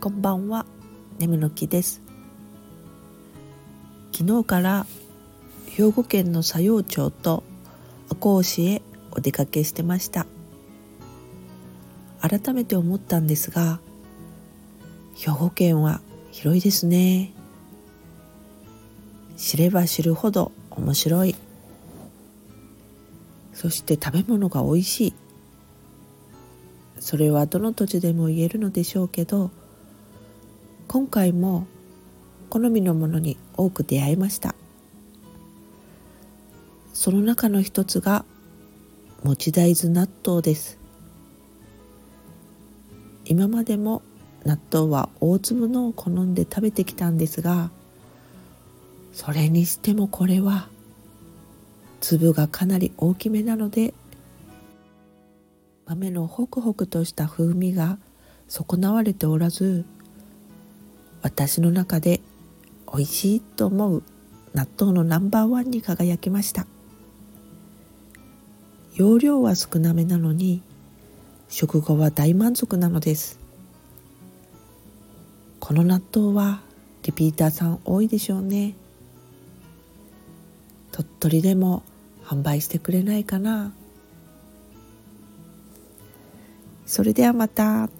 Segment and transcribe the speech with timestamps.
[0.00, 0.64] こんばんは。
[1.18, 2.00] 眠の木です。
[4.12, 4.86] 昨日から
[5.66, 7.42] 兵庫県の佐用町と
[8.08, 10.26] 赤穂市へお出かけしてました。
[12.20, 13.80] 改めて思ったんですが
[15.16, 17.32] 兵庫県は広いですね。
[19.36, 21.34] 知れば知るほど面白い。
[23.52, 25.14] そして食べ物が美味しい。
[27.00, 29.50] それはどの土地でも言えるのでしょうけど
[30.88, 31.66] 今回も
[32.50, 34.54] 好みのものに多く出会いました。
[36.92, 38.24] その中の一つが
[39.22, 40.78] 餅大豆納豆です。
[43.26, 44.00] 今までも
[44.46, 47.70] 納豆は大粒のを好んで食べてきたんですが
[49.12, 50.68] それにしてもこれは
[52.00, 53.92] 粒がかなり大きめなので
[55.84, 57.98] 豆のホクホクとした風味が
[58.46, 59.84] 損なわれておらず
[61.28, 62.22] 私の中で
[62.90, 64.02] 美味しいと思う
[64.54, 66.66] 納豆のナンバーワンに輝きました。
[68.94, 70.62] 容量は少なめなのに
[71.50, 73.38] 食後は大満足なのです。
[75.60, 76.62] この納豆は
[77.02, 78.74] リピーターさん多いでしょうね。
[80.92, 81.82] 鳥取でも
[82.24, 83.74] 販売してくれないかな。
[86.86, 87.90] それではまた。